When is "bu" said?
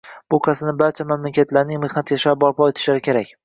0.33-0.37